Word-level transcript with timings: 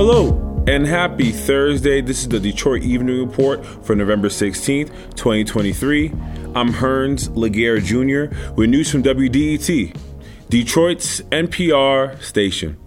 Hello 0.00 0.64
and 0.68 0.86
happy 0.86 1.32
Thursday. 1.32 2.00
This 2.00 2.20
is 2.20 2.28
the 2.28 2.38
Detroit 2.38 2.82
Evening 2.82 3.18
Report 3.18 3.66
for 3.66 3.96
November 3.96 4.28
16th, 4.28 4.90
2023. 5.16 6.10
I'm 6.54 6.72
Hearns 6.72 7.36
Laguerre 7.36 7.80
Jr. 7.80 8.32
with 8.54 8.70
news 8.70 8.92
from 8.92 9.02
WDET, 9.02 9.96
Detroit's 10.50 11.20
NPR 11.22 12.22
station. 12.22 12.78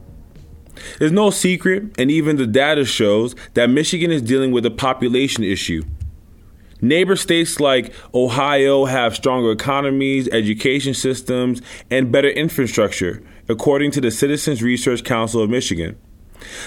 There's 1.00 1.12
no 1.12 1.32
secret, 1.32 2.00
and 2.00 2.10
even 2.10 2.38
the 2.38 2.48
data 2.48 2.86
shows 2.86 3.36
that 3.56 3.70
Michigan 3.70 4.10
is 4.10 4.22
dealing 4.22 4.54
with 4.54 4.66
a 4.66 4.72
population 4.72 5.44
issue. 5.44 5.84
Neighbor 6.80 7.18
states 7.18 7.60
like 7.60 7.94
Ohio 8.14 8.86
have 8.86 9.18
stronger 9.18 9.52
economies, 9.52 10.30
education 10.30 10.94
systems, 10.94 11.62
and 11.90 12.10
better 12.10 12.30
infrastructure, 12.30 13.22
according 13.50 13.92
to 13.92 14.00
the 14.00 14.12
Citizens 14.12 14.64
Research 14.64 15.04
Council 15.04 15.44
of 15.44 15.50
Michigan. 15.50 16.00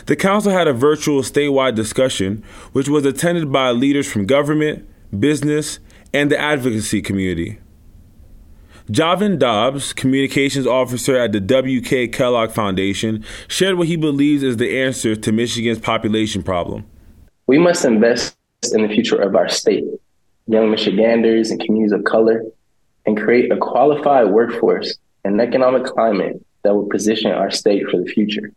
The 0.07 0.17
council 0.17 0.53
had 0.53 0.69
a 0.69 0.73
virtual 0.73 1.23
statewide 1.23 1.75
discussion, 1.75 2.45
which 2.73 2.89
was 2.89 3.05
attended 3.05 3.53
by 3.53 3.71
leaders 3.71 4.11
from 4.11 4.27
government, 4.27 4.89
business, 5.19 5.79
and 6.13 6.31
the 6.31 6.39
advocacy 6.39 7.03
community. 7.03 7.59
Javin 8.91 9.39
Dobbs, 9.39 9.95
communications 9.95 10.67
officer 10.67 11.17
at 11.17 11.33
the 11.33 11.41
W.K. 11.41 12.09
Kellogg 12.09 12.51
Foundation, 12.51 13.25
shared 13.49 13.79
what 13.79 13.89
he 13.89 13.97
believes 13.97 14.43
is 14.43 14.59
the 14.59 14.79
answer 14.79 15.17
to 15.17 15.33
Michigan's 15.33 15.79
population 15.79 16.43
problem. 16.43 16.85
We 17.47 17.59
must 17.59 17.85
invest 17.85 18.37
in 18.73 18.83
the 18.83 18.89
future 18.89 19.17
of 19.17 19.35
our 19.37 19.49
state 19.49 19.85
young 20.47 20.71
Michiganders 20.71 21.51
and 21.51 21.61
communities 21.61 21.93
of 21.93 22.05
color 22.05 22.43
and 23.07 23.17
create 23.17 23.51
a 23.51 23.57
qualified 23.57 24.29
workforce 24.29 24.99
and 25.25 25.41
economic 25.41 25.85
climate 25.85 26.45
that 26.63 26.75
will 26.75 26.89
position 26.89 27.31
our 27.31 27.51
state 27.51 27.85
for 27.91 27.99
the 27.99 28.07
future. 28.07 28.53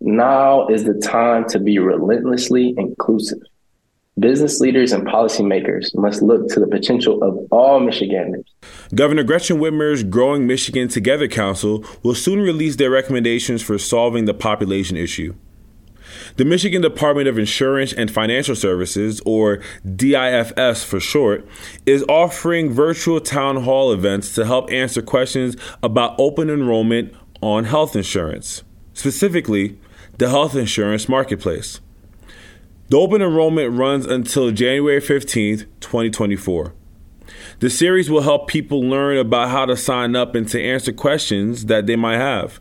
Now 0.00 0.68
is 0.68 0.84
the 0.84 0.94
time 0.94 1.48
to 1.48 1.58
be 1.58 1.78
relentlessly 1.78 2.74
inclusive. 2.76 3.40
Business 4.18 4.58
leaders 4.58 4.92
and 4.92 5.06
policymakers 5.06 5.94
must 5.94 6.22
look 6.22 6.48
to 6.48 6.60
the 6.60 6.66
potential 6.66 7.22
of 7.22 7.38
all 7.52 7.78
Michiganders. 7.78 8.44
Governor 8.94 9.22
Gretchen 9.22 9.58
Whitmer's 9.58 10.02
Growing 10.02 10.46
Michigan 10.46 10.88
Together 10.88 11.28
Council 11.28 11.84
will 12.02 12.14
soon 12.14 12.40
release 12.40 12.76
their 12.76 12.90
recommendations 12.90 13.62
for 13.62 13.78
solving 13.78 14.24
the 14.24 14.34
population 14.34 14.96
issue. 14.96 15.34
The 16.36 16.44
Michigan 16.44 16.82
Department 16.82 17.28
of 17.28 17.38
Insurance 17.38 17.92
and 17.92 18.10
Financial 18.10 18.56
Services, 18.56 19.20
or 19.26 19.60
DIFS 19.96 20.84
for 20.84 21.00
short, 21.00 21.46
is 21.86 22.04
offering 22.08 22.70
virtual 22.70 23.20
town 23.20 23.62
hall 23.62 23.92
events 23.92 24.34
to 24.34 24.46
help 24.46 24.70
answer 24.72 25.02
questions 25.02 25.56
about 25.82 26.16
open 26.18 26.50
enrollment 26.50 27.14
on 27.40 27.64
health 27.64 27.94
insurance, 27.94 28.64
specifically 28.94 29.78
the 30.18 30.28
health 30.28 30.54
insurance 30.54 31.08
marketplace. 31.08 31.80
The 32.88 32.98
open 32.98 33.22
enrollment 33.22 33.72
runs 33.72 34.04
until 34.04 34.50
January 34.50 35.00
15th, 35.00 35.66
2024. 35.80 36.74
The 37.60 37.70
series 37.70 38.10
will 38.10 38.22
help 38.22 38.48
people 38.48 38.80
learn 38.80 39.16
about 39.16 39.50
how 39.50 39.66
to 39.66 39.76
sign 39.76 40.16
up 40.16 40.34
and 40.34 40.48
to 40.48 40.62
answer 40.62 40.92
questions 40.92 41.66
that 41.66 41.86
they 41.86 41.96
might 41.96 42.16
have. 42.16 42.60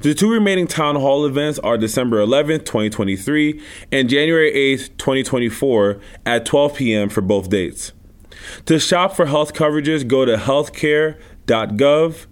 The 0.00 0.14
two 0.14 0.30
remaining 0.30 0.66
town 0.66 0.96
hall 0.96 1.24
events 1.24 1.58
are 1.60 1.78
December 1.78 2.18
11th, 2.18 2.64
2023, 2.64 3.62
and 3.92 4.10
January 4.10 4.52
8th, 4.52 4.96
2024, 4.98 6.00
at 6.26 6.44
12 6.44 6.74
p.m. 6.74 7.08
for 7.08 7.20
both 7.20 7.48
dates. 7.48 7.92
To 8.66 8.78
shop 8.78 9.14
for 9.14 9.26
health 9.26 9.54
coverages, 9.54 10.06
go 10.06 10.24
to 10.24 10.36
healthcare.gov. 10.36 12.26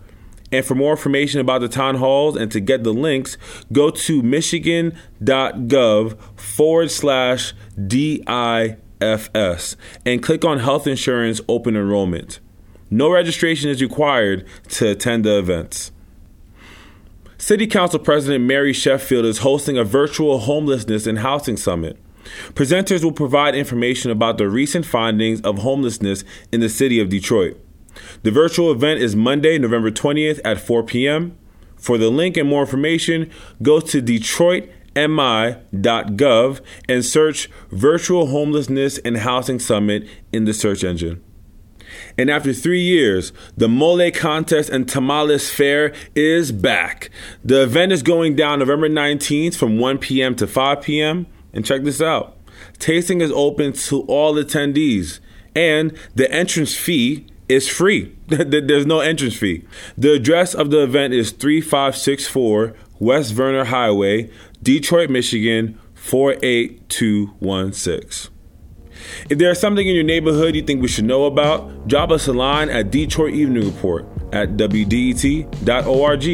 And 0.53 0.65
for 0.65 0.75
more 0.75 0.93
information 0.93 1.41
about 1.41 1.61
the 1.61 1.69
town 1.69 1.97
halls 1.97 2.37
and 2.37 2.53
to 2.53 2.61
get 2.61 2.85
the 2.85 2.93
links, 2.93 3.37
go 3.73 3.91
to 3.91 4.23
michigan.gov 4.23 6.19
forward 6.39 6.91
slash 6.91 7.53
DIFS 7.87 8.77
and 10.05 10.23
click 10.23 10.45
on 10.45 10.61
Health 10.61 10.87
Insurance 10.87 11.41
Open 11.49 11.77
Enrollment. 11.77 12.39
No 12.91 13.11
registration 13.11 13.71
is 13.71 13.83
required 13.83 14.47
to 14.69 14.91
attend 14.91 15.25
the 15.25 15.39
events. 15.39 15.91
City 17.39 17.67
Council 17.67 17.99
President 17.99 18.45
Mary 18.45 18.73
Sheffield 18.73 19.25
is 19.25 19.39
hosting 19.39 19.77
a 19.77 19.85
virtual 19.85 20.39
homelessness 20.39 21.07
and 21.07 21.19
housing 21.19 21.57
summit. 21.57 21.99
Presenters 22.55 23.05
will 23.05 23.13
provide 23.13 23.55
information 23.55 24.11
about 24.11 24.39
the 24.39 24.49
recent 24.49 24.87
findings 24.87 25.41
of 25.43 25.59
homelessness 25.59 26.25
in 26.51 26.61
the 26.61 26.69
city 26.69 26.99
of 27.01 27.09
Detroit. 27.09 27.61
The 28.23 28.31
virtual 28.31 28.71
event 28.71 29.01
is 29.01 29.17
Monday, 29.17 29.57
November 29.59 29.91
20th 29.91 30.41
at 30.45 30.61
4 30.61 30.83
p.m. 30.83 31.39
For 31.77 31.97
the 31.99 32.11
link 32.11 32.37
and 32.37 32.49
more 32.49 32.63
information, 32.63 33.31
go 33.63 33.81
to 33.81 34.03
detroitmi.gov 34.03 36.61
and 36.89 37.05
search 37.05 37.51
Virtual 37.71 38.27
Homelessness 38.27 38.99
and 38.99 39.17
Housing 39.19 39.59
Summit 39.59 40.09
in 40.33 40.45
the 40.45 40.55
search 40.55 40.85
engine. 40.85 41.23
And 42.19 42.31
after 42.31 42.53
three 42.53 42.83
years, 42.83 43.33
the 43.57 43.69
Mole 43.69 44.11
Contest 44.11 44.71
and 44.71 44.89
Tamales 44.89 45.51
Fair 45.51 45.95
is 46.15 46.51
back. 46.51 47.11
The 47.45 47.63
event 47.63 47.93
is 47.93 48.03
going 48.03 48.35
down 48.35 48.59
November 48.59 48.89
19th 48.89 49.55
from 49.55 49.79
1 49.79 49.99
p.m. 49.99 50.35
to 50.37 50.47
5 50.47 50.83
p.m. 50.83 51.27
And 51.53 51.65
check 51.65 51.85
this 51.85 52.03
out 52.03 52.37
tasting 52.79 53.21
is 53.21 53.33
open 53.33 53.73
to 53.73 54.03
all 54.03 54.35
attendees, 54.35 55.21
and 55.55 55.97
the 56.15 56.31
entrance 56.31 56.75
fee 56.75 57.27
is 57.49 57.69
free. 57.69 58.17
There's 58.27 58.87
no 58.87 59.01
entrance 59.01 59.37
fee. 59.37 59.65
The 59.97 60.15
address 60.15 60.55
of 60.55 60.71
the 60.71 60.83
event 60.83 61.15
is 61.15 61.31
3564 61.31 62.75
West 62.99 63.35
Vernor 63.35 63.67
Highway, 63.67 64.31
Detroit, 64.63 65.11
Michigan 65.11 65.79
48216. 65.95 68.33
If 69.29 69.39
there's 69.39 69.61
something 69.61 69.87
in 69.87 69.95
your 69.95 70.05
neighborhood 70.05 70.55
you 70.55 70.63
think 70.63 70.81
we 70.81 70.89
should 70.89 71.05
know 71.05 71.27
about, 71.27 71.87
drop 71.87 72.11
us 72.11 72.27
a 72.29 72.33
line 72.33 72.71
at 72.71 72.91
Detroit 72.91 73.35
Evening 73.35 73.67
Report 73.67 74.07
at 74.33 74.57
WDET.org. 74.57 76.25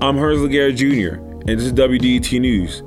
I'm 0.00 0.16
Hearns 0.16 0.42
Laguerre 0.42 0.72
Jr., 0.72 1.14
and 1.48 1.48
this 1.48 1.64
is 1.64 1.72
WDET 1.72 2.40
News. 2.40 2.82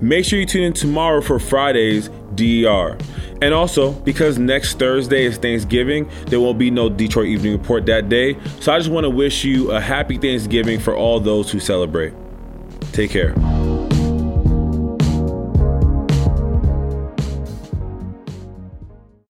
Make 0.00 0.24
sure 0.24 0.38
you 0.38 0.46
tune 0.46 0.64
in 0.64 0.72
tomorrow 0.72 1.22
for 1.22 1.38
Friday's 1.38 2.10
DER. 2.34 2.98
And 3.42 3.52
also, 3.52 3.90
because 3.90 4.38
next 4.38 4.78
Thursday 4.78 5.24
is 5.24 5.36
Thanksgiving, 5.36 6.08
there 6.26 6.38
won't 6.38 6.60
be 6.60 6.70
no 6.70 6.88
Detroit 6.88 7.26
Evening 7.26 7.54
Report 7.54 7.86
that 7.86 8.08
day. 8.08 8.36
So 8.60 8.72
I 8.72 8.78
just 8.78 8.88
want 8.88 9.02
to 9.02 9.10
wish 9.10 9.42
you 9.42 9.72
a 9.72 9.80
happy 9.80 10.16
Thanksgiving 10.16 10.78
for 10.78 10.94
all 10.94 11.18
those 11.18 11.50
who 11.50 11.58
celebrate. 11.58 12.14
Take 12.92 13.10
care. 13.10 13.34